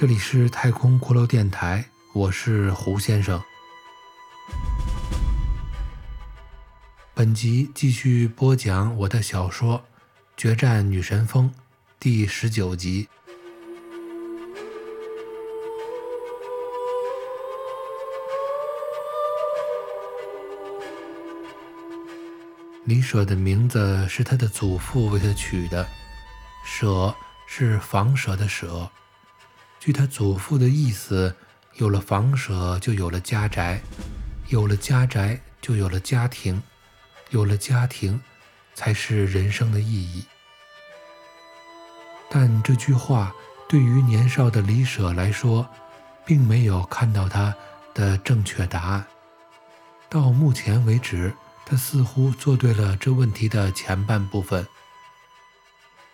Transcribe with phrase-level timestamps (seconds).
[0.00, 1.84] 这里是太空骷髅电台，
[2.14, 3.38] 我是胡先生。
[7.12, 9.76] 本集继续播讲我的小说
[10.38, 11.50] 《决战女神峰》
[11.98, 13.06] 第十九集。
[22.84, 25.86] 李舍的名字是他的祖父为他取的，
[26.64, 27.14] 舍
[27.46, 28.90] 是房舍的舍。
[29.80, 31.34] 据他祖父的意思，
[31.76, 33.80] 有了房舍就有了家宅，
[34.48, 36.62] 有了家宅就有了家庭，
[37.30, 38.20] 有了家庭
[38.74, 40.22] 才是人生的意义。
[42.28, 43.34] 但这句话
[43.70, 45.66] 对于年少的李舍来说，
[46.26, 47.56] 并没有看到他
[47.94, 49.06] 的正确答案。
[50.10, 51.32] 到目前为止，
[51.64, 54.66] 他似乎做对了这问题的前半部分，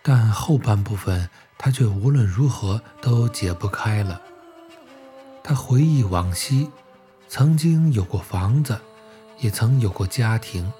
[0.01, 1.29] 但后半部分。
[1.57, 4.21] 他却无论如何都解不开了。
[5.43, 6.69] 他回忆往昔，
[7.27, 8.79] 曾经有过房子，
[9.39, 10.71] 也曾有过家庭，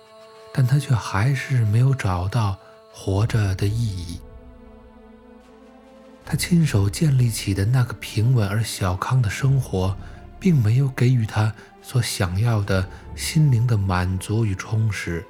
[0.54, 2.58] 但他却还是没有找到
[2.92, 4.20] 活着的意义。
[6.26, 9.96] 他亲手建立起的那个平稳而小康的生活，
[10.40, 15.26] 并没有给予他所想要的心灵的满足与充实。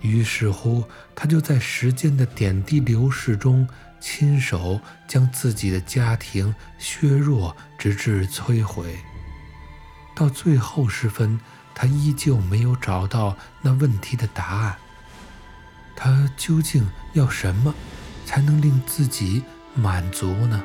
[0.00, 3.68] 于是乎，他就在时间的点滴流逝中，
[4.00, 8.98] 亲手将自己的家庭削弱，直至摧毁。
[10.14, 11.40] 到最后时分，
[11.74, 14.76] 他依旧没有找到那问题的答案。
[15.96, 17.74] 他究竟要什么，
[18.24, 19.42] 才能令自己
[19.74, 20.62] 满足呢？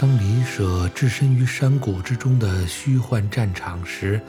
[0.00, 4.20] 当李舍置身于山谷之中的虚幻战场时，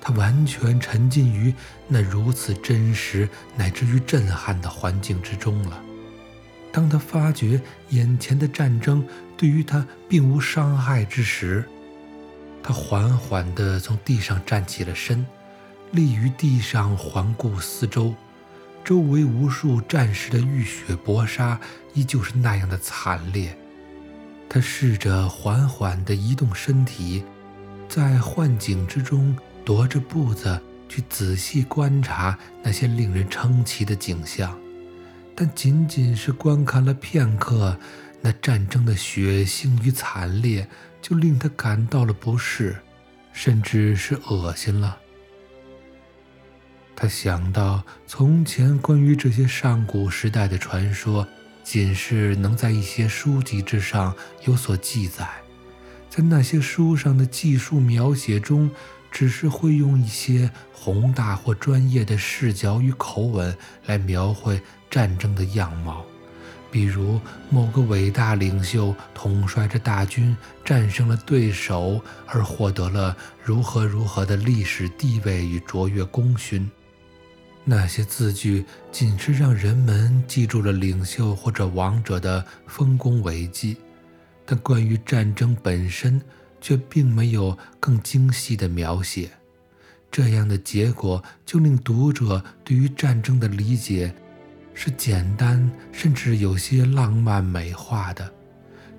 [0.00, 1.52] 他完全沉浸于
[1.86, 5.78] 那如此真实乃至于震撼的环境之中了。
[6.72, 7.60] 当他发觉
[7.90, 11.62] 眼前的战争对于他并无伤害之时，
[12.62, 15.26] 他缓缓地从地上站起了身，
[15.92, 18.14] 立于地上环顾四周，
[18.82, 21.60] 周围无数战士的浴血搏杀
[21.92, 23.54] 依旧是那样的惨烈。
[24.48, 27.22] 他试着缓缓地移动身体，
[27.88, 34.58] 在幻境之中踱着步子，去仔细观察那些令人称奇的景象。
[35.36, 37.78] 但仅仅是观看了片刻，
[38.22, 40.66] 那战争的血腥与惨烈
[41.02, 42.76] 就令他感到了不适，
[43.32, 44.98] 甚至是恶心了。
[46.96, 51.28] 他想到从前关于这些上古时代的传说。
[51.70, 55.28] 仅是能在一些书籍之上有所记载，
[56.08, 58.70] 在那些书上的技术描写中，
[59.12, 64.58] 只是会用一些宏大或专业的视角与口吻来描绘
[64.90, 66.06] 战争的样貌，
[66.70, 67.20] 比如
[67.50, 73.14] 某个伟大领袖统帅着大军战胜了对手，而获得了
[73.44, 76.70] 如何如何的历史地位与卓越功勋。
[77.70, 83.76] 那些字句仅是让人们记住了领袖或者王者的丰功伟绩，
[84.46, 86.18] 但关于战争本身
[86.62, 89.30] 却并没有更精细的描写。
[90.10, 94.14] 这样的结果就令读者对于战争的理解
[94.72, 98.32] 是简单，甚至有些浪漫美化的。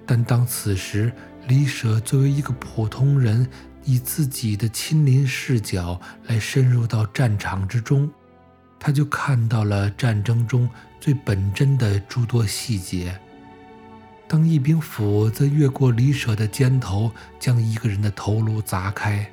[0.06, 1.12] 但当此时
[1.48, 3.50] 李舍作为一个普通人，
[3.84, 8.08] 以自己的亲临视角来深入到战场之中。
[8.80, 10.70] 他就看到了战争中
[11.00, 13.20] 最本真的诸多细节。
[14.28, 19.26] 当一柄斧子越过李舍的肩头，将一个人的头颅砸开；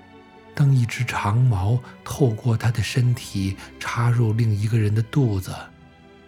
[0.55, 5.53] 当一只长矛透过他的身体插入另一个人的肚子；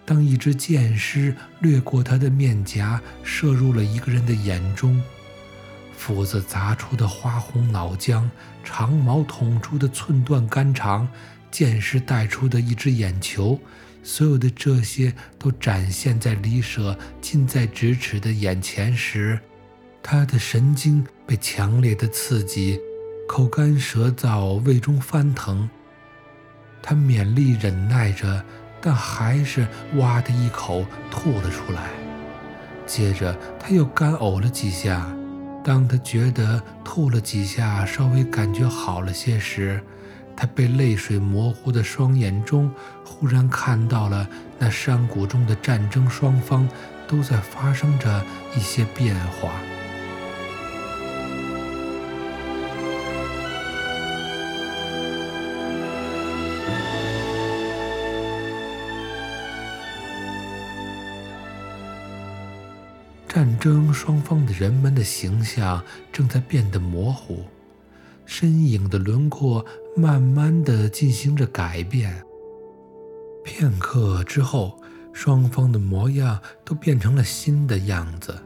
[0.04, 5.00] 当一支箭矢掠过他的面颊，射入了一个人的眼中；
[5.96, 8.28] 斧子砸出的花红脑浆，
[8.62, 11.08] 长矛捅出的寸断肝肠。
[11.50, 13.58] 剑士带出的一只眼球，
[14.02, 19.38] 所有的这些都展现在李舍近在咫尺的眼前时，
[20.02, 22.78] 他的神经被强烈的刺激，
[23.28, 25.68] 口干舌燥，胃中翻腾。
[26.82, 28.44] 他勉力忍耐着，
[28.80, 29.66] 但还是
[29.96, 31.90] 哇的一口吐了出来。
[32.86, 35.14] 接着他又干呕了几下。
[35.64, 39.82] 当他觉得吐了几下，稍微感觉好了些时，
[40.40, 42.72] 他被泪水模糊的双眼中
[43.04, 46.68] 忽然看到了那山谷中的战争双方
[47.08, 48.24] 都在发生着
[48.56, 49.50] 一些变化。
[63.26, 65.82] 战争双方的人们的形象
[66.12, 67.57] 正在变得模糊。
[68.28, 69.64] 身影的轮廓
[69.96, 72.22] 慢慢地进行着改变。
[73.42, 74.78] 片刻之后，
[75.14, 78.38] 双方的模样都变成了新的样子。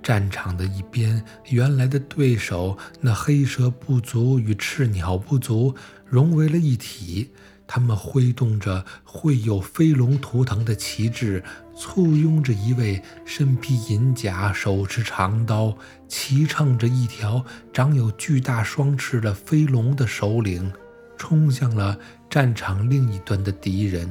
[0.00, 1.20] 战场的一边，
[1.50, 5.74] 原来的对手那黑蛇部族与赤鸟部族
[6.06, 7.32] 融为了一体。
[7.66, 11.42] 他们挥动着绘有飞龙图腾的旗帜，
[11.78, 15.72] 簇拥着一位身披银甲、手持长刀、
[16.08, 20.72] 骑乘着一条长有巨大双翅的飞龙的首领，
[21.16, 21.96] 冲向了
[22.28, 24.10] 战场另一端的敌人。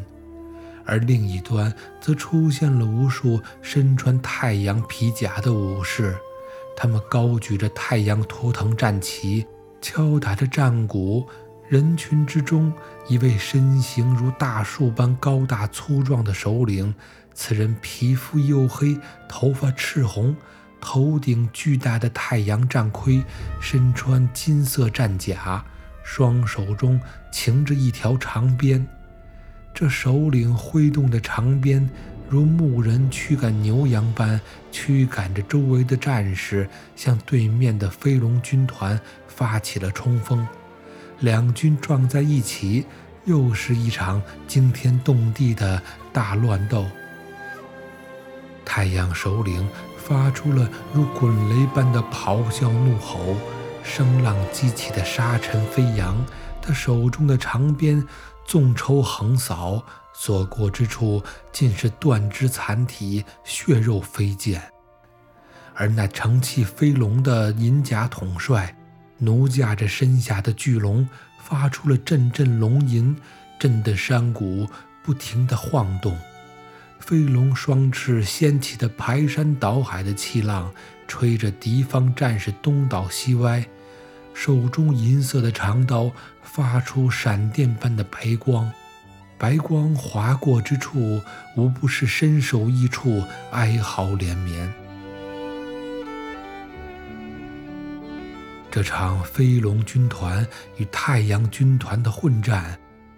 [0.86, 6.16] 而另一端则出现了无数身穿太阳皮甲的武士，
[6.78, 9.46] 他们高举着太阳图腾战旗，
[9.81, 11.28] 敲打着战鼓。
[11.68, 12.72] 人群之中，
[13.10, 16.96] 一位身形如大树般高大粗壮的首领，
[17.39, 18.98] 此人皮肤黝黑，
[19.30, 20.36] 头发赤红，
[20.81, 23.24] 头顶巨大的太阳战盔，
[23.62, 25.63] 身穿金色战甲，
[26.04, 27.00] 双手中
[27.31, 28.86] 擎着一条长鞭。
[29.72, 31.88] 这首领挥动的长鞭，
[32.28, 34.42] 如牧人驱赶牛羊般
[34.72, 40.45] 驱赶着周围的战士，向对面的飞龙军团发起了冲锋。
[41.19, 42.83] 两军撞在一起，
[43.25, 45.80] 又是一场惊天动地的
[46.12, 46.83] 大乱斗。
[48.69, 49.68] 太阳首领
[49.98, 53.38] 发出了如滚雷般的咆哮怒吼，
[53.81, 56.18] 声浪激起的沙尘飞扬，
[56.62, 58.06] 他手中的长鞭。
[58.46, 59.84] 纵抽横扫，
[60.14, 61.22] 所过之处
[61.52, 64.62] 尽是断肢残体、血肉飞溅。
[65.74, 68.74] 而那乘气飞龙的银甲统帅，
[69.18, 71.08] 奴驾着身下的巨龙，
[71.44, 73.18] 发出了阵阵龙吟，
[73.60, 74.66] 震得山谷
[75.04, 76.18] 不停地晃动。
[77.07, 80.69] 飞龙双翅掀起的排山倒海的气浪，
[81.07, 83.65] 吹着敌方战士东倒西歪。
[84.33, 86.12] 手中银色的长刀
[86.42, 88.69] 发出闪电般的白光，
[89.38, 91.21] 白光划过之处，
[91.56, 94.69] 无不是身首异处，哀嚎连绵。
[98.69, 100.45] 这场飞龙军团
[100.75, 102.77] 与太阳军团的混战，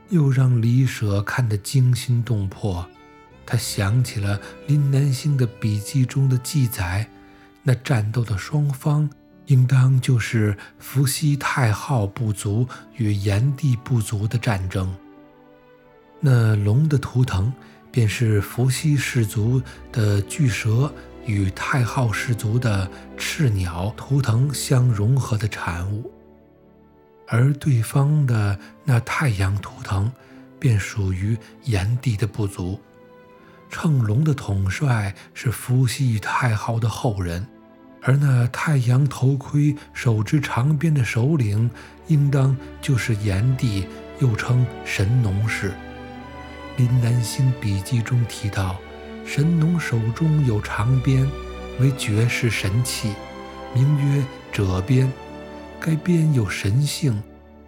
[0.10, 2.88] 又让李舍看得惊心动魄。
[3.50, 7.10] 他想起了林南星的笔记中的记载，
[7.64, 9.10] 那战斗的双方。
[9.48, 12.68] 应当就是伏羲太昊部族
[12.98, 14.96] 与炎帝部族的战争。
[16.20, 17.52] 那龙的图腾，
[17.92, 19.60] 便是伏羲氏族
[19.92, 20.94] 的巨蛇
[21.26, 22.88] 与太昊氏族的
[23.18, 26.12] 赤鸟图腾相融合的产物，
[27.28, 30.12] 而对方的那太阳图腾，
[30.60, 32.80] 便属于炎帝的部族。
[33.70, 37.46] 乘龙的统帅是伏羲太昊的后人。
[38.02, 41.70] 而那太阳头盔、手执长鞭的首领，
[42.08, 43.86] 应当就是炎帝，
[44.20, 45.74] 又称神农氏。
[46.78, 48.78] 林南星笔记中提到，
[49.26, 51.30] 神农手中有长鞭，
[51.82, 53.14] 为绝世神器，
[53.76, 55.12] 名曰者鞭。
[55.78, 57.22] 该鞭有神性，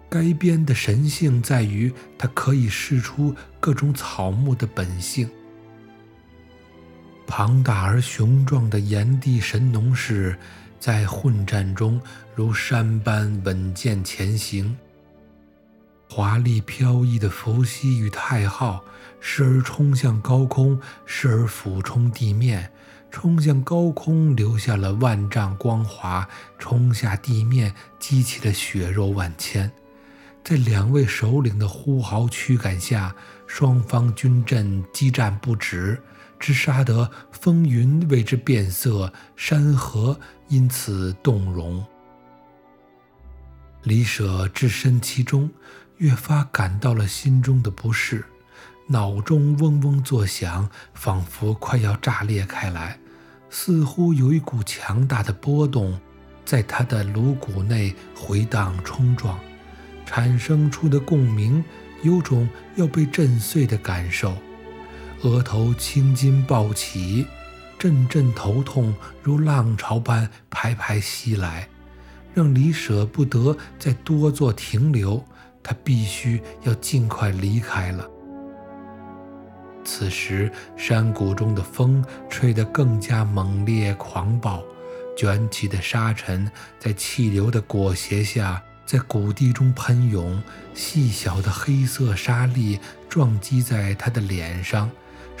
[0.08, 5.28] 该鞭的神性在于它可以试出各种草木的本性。
[7.26, 10.36] 庞大而雄壮的炎帝神农氏，
[10.78, 12.00] 在混战中
[12.34, 14.76] 如山般稳健前行；
[16.10, 18.84] 华丽飘逸的伏羲与太昊，
[19.18, 22.70] 时而冲向高空，时而俯冲地面。
[23.10, 26.26] 冲向高空留下了万丈光华，
[26.58, 29.70] 冲下地面激起了血肉万千。
[30.42, 33.14] 在两位首领的呼号驱赶下，
[33.46, 36.00] 双方军阵激战不止。
[36.42, 40.18] 之杀得风云为之变色，山河
[40.48, 41.86] 因此动容。
[43.84, 45.48] 李舍置身其中，
[45.98, 48.24] 越发感到了心中的不适，
[48.88, 52.98] 脑中嗡嗡作响，仿佛快要炸裂开来，
[53.48, 55.96] 似乎有一股强大的波动
[56.44, 59.38] 在他的颅骨内回荡冲撞，
[60.04, 61.64] 产生出的共鸣，
[62.02, 64.36] 有种要被震碎的感受。
[65.22, 67.24] 额头青筋暴起，
[67.78, 71.68] 阵阵头痛如浪潮般排排袭来，
[72.34, 75.24] 让李舍不得再多做停留。
[75.62, 78.04] 他必须要尽快离开了。
[79.84, 84.60] 此时，山谷中的风吹得更加猛烈狂暴，
[85.16, 86.50] 卷起的沙尘
[86.80, 90.42] 在气流的裹挟下，在谷地中喷涌，
[90.74, 94.90] 细小的黑色沙粒撞击在他的脸上。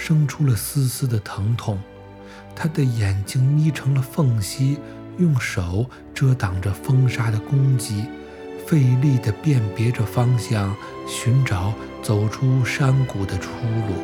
[0.04, 1.78] 生出了丝丝的疼痛，
[2.56, 4.76] 他的眼睛眯成了缝隙，
[5.16, 8.06] 用手遮挡着风沙的攻击，
[8.66, 10.74] 费力地辨别着方向，
[11.06, 13.50] 寻找走出山谷的出
[13.86, 13.94] 路。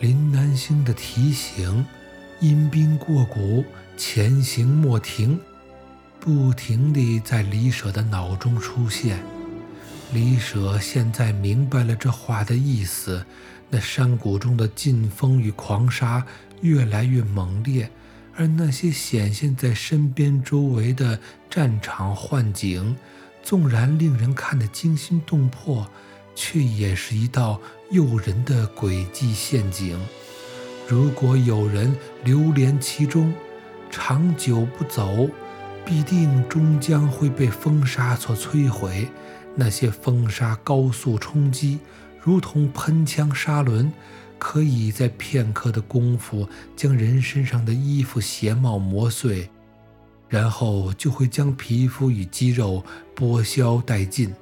[0.00, 1.86] 林南星的提醒：
[2.40, 3.64] 阴兵过谷，
[3.98, 5.38] 前行莫停。
[6.20, 9.22] 不停地在李舍的脑中出现。
[10.12, 13.24] 李舍现在明白了这话的意思：
[13.70, 16.26] 那山谷中的劲风与狂沙
[16.60, 17.90] 越来越猛烈，
[18.34, 22.96] 而那些显现在身边周围的战场幻景，
[23.42, 25.88] 纵然令人看得惊心动魄，
[26.34, 29.98] 却也是一道诱人的诡计陷阱。
[30.88, 33.32] 如果有人流连其中，
[33.90, 35.28] 长久不走。
[35.84, 39.08] 必定终将会被风沙所摧毁。
[39.54, 41.78] 那些风沙高速冲击，
[42.20, 43.90] 如同喷枪砂轮，
[44.38, 49.48] 可以在片刻的功夫将人身上的衣服鞋帽磨碎，
[50.28, 52.84] 然后就会将皮肤与肌肉
[53.16, 54.34] 剥削殆尽，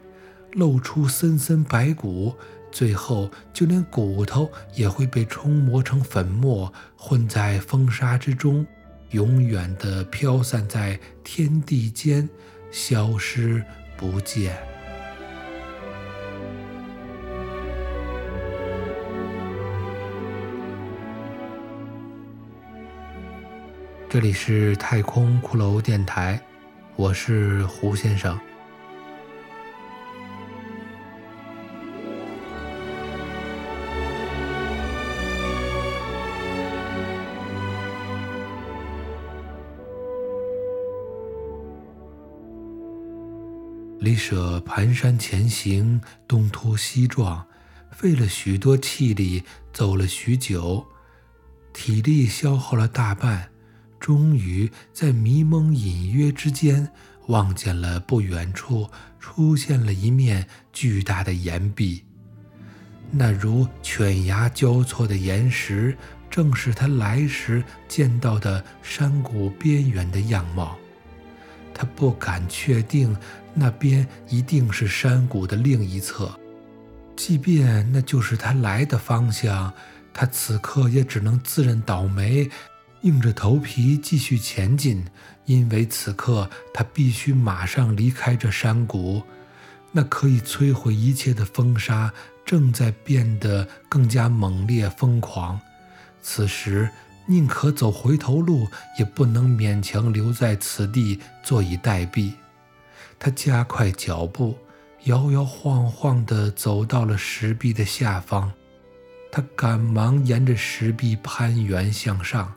[0.54, 2.34] 露出森森白骨。
[2.72, 8.66] 最后，就连骨头也会被冲磨成粉末，混在风沙之中。
[9.10, 12.28] 永远的飘散在天地间，
[12.70, 13.64] 消失
[13.96, 14.56] 不见。
[24.08, 26.40] 这里是太空骷髅电台，
[26.96, 28.38] 我是胡先生。
[44.06, 47.44] 李舍蹒跚前行，东突西撞，
[47.90, 50.86] 费了许多气力，走了许久，
[51.72, 53.50] 体力消耗了大半，
[53.98, 56.88] 终于在迷蒙隐约之间，
[57.26, 62.04] 望见了不远处出现了一面巨大的岩壁。
[63.10, 65.98] 那如犬牙交错的岩石，
[66.30, 70.78] 正是他来时见到的山谷边缘的样貌。
[71.78, 73.14] 他不敢确定
[73.52, 76.34] 那边一定是山谷的另一侧，
[77.14, 79.70] 即便那就是他来的方向，
[80.14, 82.50] 他此刻也只能自认倒霉，
[83.02, 85.04] 硬着头皮继续前进，
[85.44, 89.22] 因为此刻他必须马上离开这山谷。
[89.92, 92.10] 那可以摧毁一切的风沙
[92.46, 95.60] 正在变得更加猛烈疯狂，
[96.22, 96.88] 此时。
[97.26, 98.68] 宁可走回头路，
[98.98, 102.32] 也不能勉强留在此地坐以待毙。
[103.18, 104.56] 他加快脚步，
[105.04, 108.52] 摇摇晃晃地走到了石壁的下方。
[109.32, 112.54] 他赶忙沿着石壁攀援向上，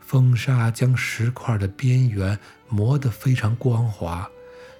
[0.00, 2.38] 风沙将石块的边缘
[2.68, 4.28] 磨得非常光滑，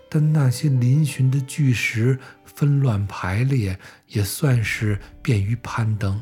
[0.08, 6.20] 但那些嶙峋的巨石纷乱排列，也算是便于攀登。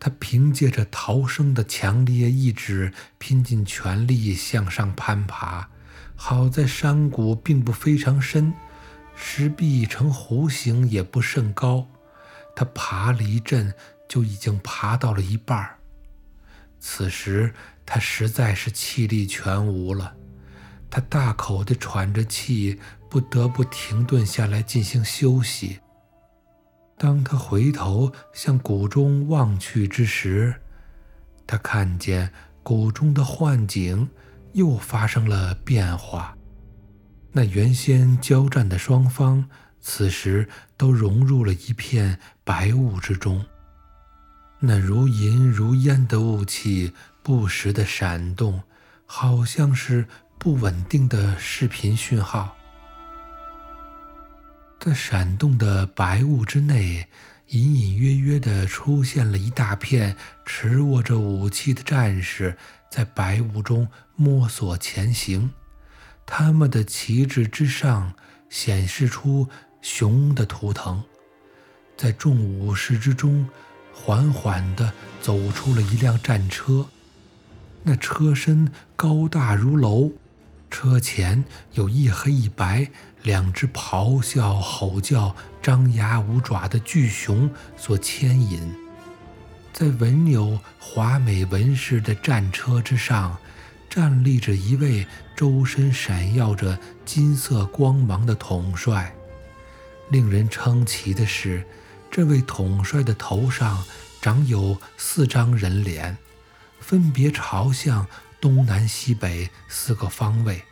[0.00, 5.68] 他凭借着逃生的强烈意志，拼尽全力向上攀爬。
[6.14, 8.52] 好在山谷并不非常深，
[9.14, 11.88] 石壁呈弧形，也不甚高。
[12.54, 13.72] 他爬了一阵，
[14.08, 15.78] 就已经爬到了一半儿。
[16.80, 17.52] 此时
[17.84, 20.14] 他实在是气力全无了，
[20.90, 22.78] 他大口地喘着气，
[23.10, 25.80] 不得不停顿下来进行休息。
[26.98, 30.54] 当他回头向谷中望去之时，
[31.46, 34.08] 他看见谷中的幻景
[34.52, 36.36] 又发生了变化。
[37.30, 39.48] 那原先交战的双方，
[39.80, 43.44] 此时都融入了一片白雾之中。
[44.58, 48.60] 那如银如烟的雾气不时的闪动，
[49.06, 50.04] 好像是
[50.36, 52.56] 不稳定的视频讯号。
[54.80, 57.08] 在闪动的白雾之内，
[57.48, 60.16] 隐隐约约地出现了一大片
[60.46, 62.56] 持握着武器的战士，
[62.90, 65.50] 在白雾中摸索前行。
[66.24, 68.14] 他们的旗帜之上
[68.48, 69.48] 显示出
[69.82, 71.02] 熊的图腾。
[71.96, 73.48] 在众武士之中，
[73.92, 76.86] 缓缓地走出了一辆战车，
[77.82, 80.12] 那车身高大如楼。
[80.70, 82.90] 车前有一黑一白
[83.22, 88.74] 两只咆哮吼叫、张牙舞爪的巨熊所牵引，
[89.72, 93.36] 在纹有华美纹饰的战车之上，
[93.90, 95.06] 站立着一位
[95.36, 99.12] 周身闪耀着金色光芒的统帅。
[100.10, 101.66] 令人称奇的是，
[102.10, 103.84] 这位统帅的头上
[104.22, 106.16] 长有四张人脸，
[106.80, 108.06] 分别朝向
[108.40, 110.62] 东南西北四个方位。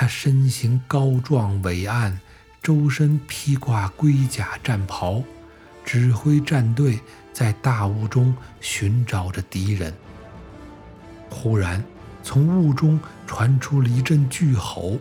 [0.00, 2.20] 他身形高壮伟岸，
[2.62, 5.24] 周身披挂龟甲战袍，
[5.84, 7.00] 指挥战队
[7.32, 9.92] 在大雾中寻找着敌人。
[11.28, 11.82] 忽然，
[12.22, 15.00] 从雾中传出了一阵巨吼，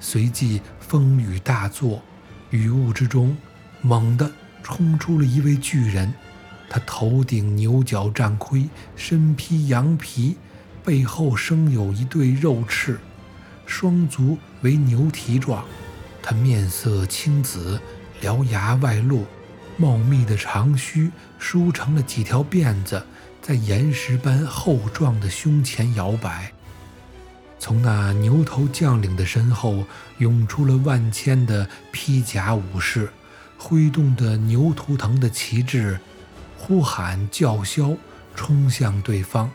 [0.00, 2.02] 随即风雨大作，
[2.50, 3.36] 雨雾之中
[3.80, 4.28] 猛地
[4.60, 6.12] 冲出了一位巨人。
[6.68, 10.36] 他头顶牛角战盔，身披羊皮，
[10.84, 12.98] 背后生有一对肉翅。
[13.66, 15.64] 双足为牛蹄状，
[16.22, 17.80] 他面色青紫，
[18.20, 19.26] 獠牙外露，
[19.76, 23.04] 茂密的长须梳成了几条辫子，
[23.40, 26.52] 在岩石般厚壮的胸前摇摆。
[27.58, 29.84] 从那牛头将领的身后
[30.18, 33.08] 涌出了万千的披甲武士，
[33.56, 35.98] 挥动着牛图腾的旗帜，
[36.58, 37.96] 呼喊叫嚣，
[38.34, 39.50] 冲向对方。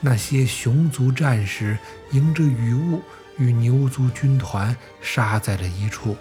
[0.00, 1.78] 那些熊族战士
[2.10, 3.02] 迎着雨雾。
[3.38, 6.16] 与牛族军团杀在了一处，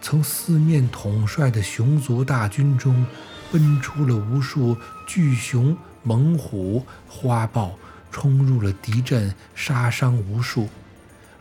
[0.00, 3.04] 从四面统帅的熊族大军中，
[3.50, 4.76] 奔出了无数
[5.06, 7.78] 巨熊、猛虎、花豹，
[8.10, 10.68] 冲入了敌阵，杀伤无数。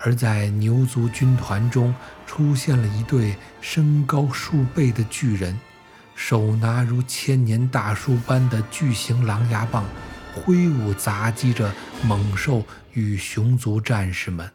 [0.03, 1.93] 而在牛族军团中，
[2.25, 5.59] 出现了一对身高数倍的巨人，
[6.15, 9.85] 手拿如千年大树般的巨型狼牙棒，
[10.33, 11.71] 挥舞砸击着
[12.03, 14.51] 猛兽与熊族战士们。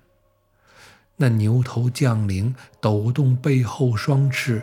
[1.19, 4.63] 那牛头将领抖动背后双翅，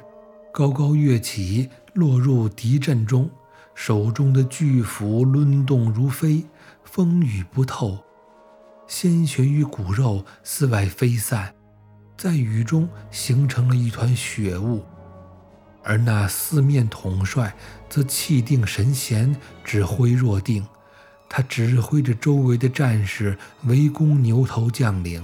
[0.54, 3.30] 高高跃起，落入敌阵中，
[3.74, 6.46] 手中的巨斧抡动如飞，
[6.84, 7.98] 风雨不透，
[8.88, 11.56] 鲜血与骨肉四外飞散，
[12.16, 14.84] 在雨中形成了一团血雾。
[15.84, 17.54] 而那四面统帅
[17.90, 20.64] 则气定神闲，指挥若定，
[21.28, 23.36] 他指挥着周围的战士
[23.66, 25.22] 围攻牛头将领。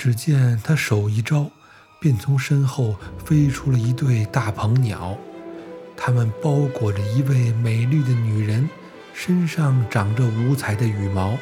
[0.00, 1.50] 只见他手一招，
[2.00, 5.14] 便从身后飞出了一对大鹏鸟，
[5.94, 8.66] 它们包裹着一位美丽的女人，
[9.12, 11.36] 身上长着五彩的羽毛。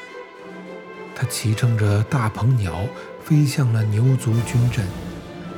[1.14, 2.84] 他骑乘着大鹏鸟
[3.24, 4.84] 飞向了牛族军阵。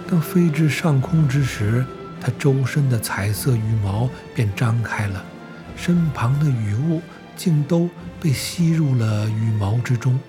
[0.06, 1.82] 当飞至上空之时，
[2.20, 5.24] 他周身的彩色羽毛便张开了，
[5.74, 7.00] 身旁的雨雾
[7.34, 7.88] 竟都
[8.20, 10.20] 被吸入了羽毛之中。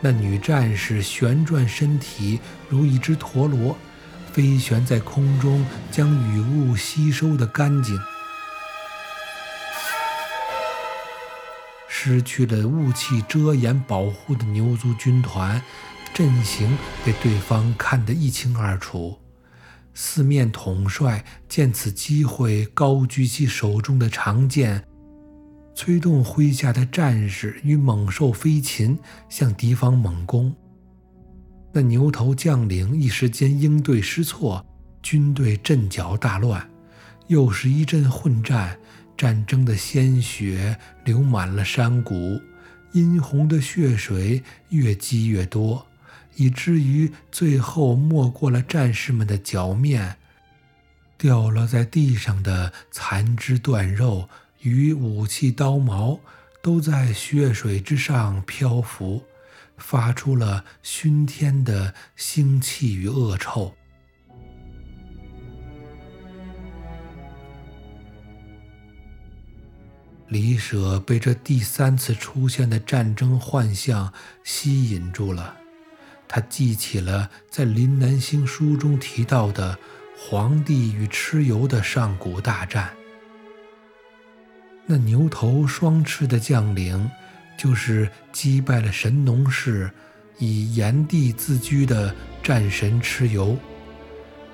[0.00, 3.76] 那女战士旋转身体，如一只陀螺，
[4.32, 7.98] 飞旋在空中，将雨雾吸收得干净。
[11.88, 15.60] 失去了雾气遮掩保护的牛族军团
[16.14, 19.18] 阵型被对方看得一清二楚。
[19.94, 24.87] 四面统帅见此机会，高举起手中的长剑。
[25.78, 30.52] 催动麾下的战士与猛兽飞禽向敌方猛攻。
[31.72, 34.66] 那牛头将领一时间应对失措，
[35.00, 36.68] 军队阵脚大乱，
[37.28, 38.76] 又是一阵混战，
[39.16, 42.40] 战争的鲜血流满了山谷，
[42.90, 45.86] 殷红的血水越积越多，
[46.34, 50.16] 以至于最后没过了战士们的脚面，
[51.16, 54.28] 掉落在地上的残肢断肉。
[54.60, 56.20] 与武器刀矛
[56.60, 59.22] 都在血水之上漂浮，
[59.76, 63.74] 发出了熏天的腥气与恶臭。
[70.26, 74.12] 李舍被这第三次出现的战争幻象
[74.44, 75.56] 吸引住了，
[76.28, 79.78] 他记起了在林南星书中提到的
[80.18, 82.97] 皇帝与蚩尤的上古大战。
[84.90, 87.10] 那牛头双翅的将领，
[87.58, 89.90] 就是击败了神农氏，
[90.38, 93.54] 以炎帝自居的战神蚩尤；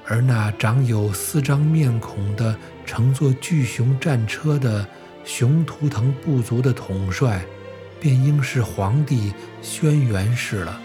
[0.04, 4.84] 而那长有四张面孔的乘坐巨熊战车的
[5.24, 7.40] 熊图腾部族的统帅，
[8.00, 10.80] 便应是皇帝轩辕氏了。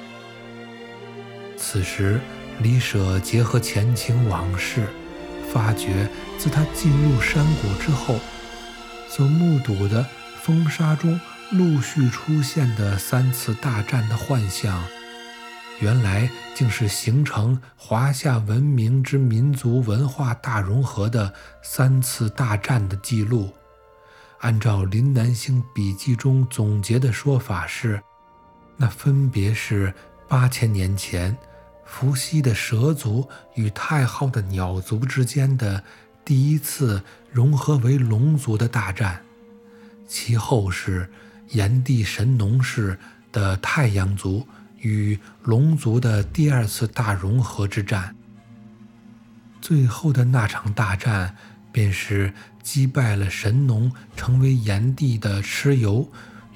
[1.58, 2.20] 此时，
[2.62, 4.86] 李舍结合前情往事，
[5.52, 6.08] 发觉
[6.38, 8.20] 自他进入山谷之后。
[9.10, 10.06] 所目睹的
[10.42, 11.20] 风沙中
[11.52, 14.82] 陆续出现的三次大战的幻象，
[15.80, 23.52] 原来竟是形成华夏文明之民族文化大融合的三次大战的记录。
[24.42, 28.02] 按照林南星笔记中总结的说法是，
[28.78, 29.94] 那分别是
[30.28, 31.36] 八千年前
[31.84, 35.84] 伏羲的蛇族与太昊的鸟族之间的
[36.30, 39.20] 第一次融合为龙族的大战，
[40.08, 41.10] 其后是
[41.48, 43.00] 炎帝神农氏
[43.32, 44.46] 的太阳族
[44.78, 48.16] 与龙族的第二次大融合之战。
[49.60, 51.36] 最后的那场大战，
[51.72, 56.08] 便是击败了神农，成为炎帝的蚩尤。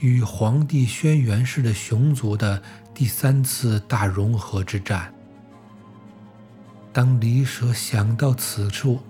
[0.01, 2.61] 与黄帝轩辕氏的熊族的
[2.93, 5.11] 第三次大融合之战。
[6.91, 9.01] 当李舍想到此处，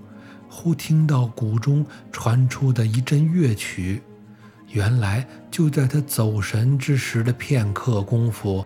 [0.56, 4.04] 忽听到谷中传出的一阵乐曲。
[4.70, 8.64] 原来就在他走神之时的片刻功夫，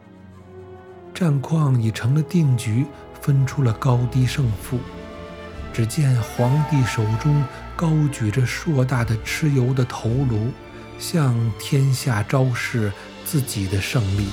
[1.13, 2.85] 战况已成了定局，
[3.21, 4.79] 分出了高低胜负。
[5.71, 7.41] 只见皇帝手中
[7.75, 10.51] 高举着硕大的蚩尤的头颅。
[10.99, 12.91] 向天下昭示
[13.23, 14.29] 自己的胜利，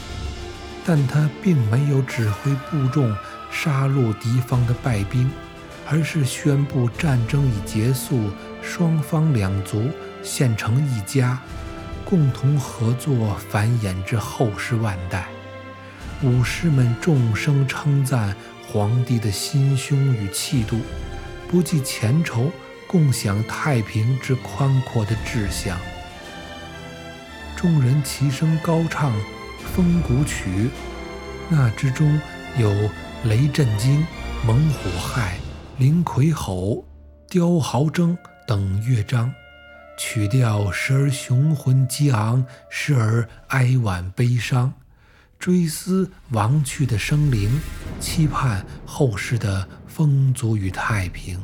[0.83, 3.15] 但他并没有指挥部众
[3.51, 5.31] 杀戮敌方的败兵，
[5.87, 8.31] 而是宣布战争已结束，
[8.63, 9.91] 双方两族
[10.23, 11.39] 现成一家，
[12.05, 15.27] 共同合作繁衍至后世万代。
[16.23, 18.35] 武士们众声称赞
[18.67, 20.81] 皇帝的心胸与气度，
[21.49, 22.51] 不计前仇，
[22.87, 25.79] 共享太平之宽阔的志向。
[27.57, 29.13] 众人齐声高唱
[29.75, 30.45] 《风骨曲》，
[31.49, 32.21] 那之中
[32.59, 32.71] 有
[33.25, 34.07] 雷震惊、
[34.47, 35.33] 猛虎骇、
[35.77, 36.85] 灵魁吼、
[37.29, 39.33] 刁豪征等乐章，
[39.99, 44.73] 曲调时而雄浑激昂，时而哀婉悲伤，
[45.37, 47.51] 追思亡去的生灵，
[47.99, 51.43] 期盼后世的丰足与太平。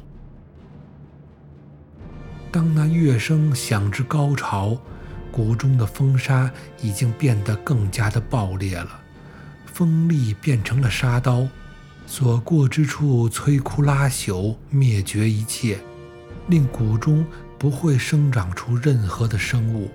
[2.52, 4.80] 当那乐声响至高潮。
[5.32, 6.50] 谷中的风沙
[6.82, 9.00] 已经变得更加的暴烈了，
[9.64, 11.46] 锋利变成了沙刀，
[12.10, 15.78] 所过之处摧枯拉朽，灭绝一切，
[16.48, 17.24] 令谷中
[17.56, 19.88] 不会生长出任何的生物。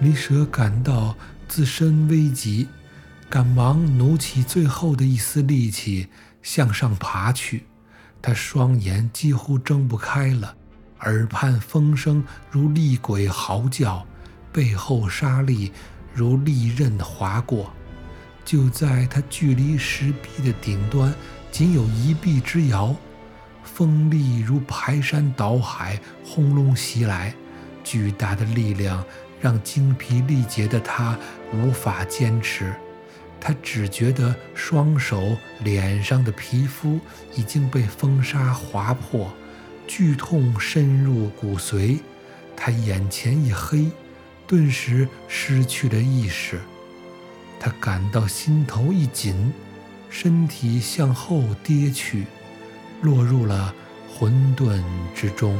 [0.00, 1.14] 李舍感到
[1.46, 2.66] 自身危急，
[3.28, 6.08] 赶忙努起最后的一丝力气
[6.42, 7.64] 向上爬去，
[8.22, 10.56] 他双眼几乎睁不开了。
[11.00, 14.06] 耳畔风声如厉鬼嚎叫，
[14.50, 15.70] 背后沙砾
[16.14, 17.70] 如利刃划过。
[18.46, 21.12] 就在他距离石壁的顶端
[21.50, 22.94] 仅有一臂之遥，
[23.64, 27.34] 风力如排山倒海，轰隆袭来。
[27.82, 29.04] 巨大的力量
[29.40, 31.18] 让精疲力竭的他
[31.52, 32.72] 无法坚持，
[33.40, 37.00] 他只觉得双手、脸上的皮肤
[37.34, 39.32] 已经被风沙划破。
[39.88, 41.98] 剧痛深入骨髓，
[42.56, 43.90] 他眼前一黑，
[44.46, 46.60] 顿时失去了意识。
[47.58, 49.52] 他感到心头一紧，
[50.10, 52.26] 身体向后跌去，
[53.02, 53.74] 落入了
[54.08, 54.82] 混沌
[55.14, 55.58] 之中。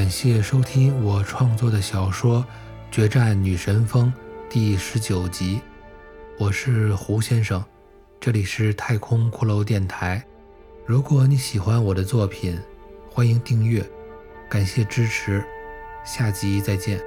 [0.00, 2.38] 感谢收听我创作的小说
[2.90, 4.10] 《决战女神峰》
[4.48, 5.60] 第十九集，
[6.38, 7.62] 我是胡先生，
[8.18, 10.24] 这里是太空骷髅电台。
[10.86, 12.58] 如果你喜欢我的作品，
[13.10, 13.84] 欢迎订阅，
[14.48, 15.44] 感谢支持，
[16.02, 16.98] 下集再见。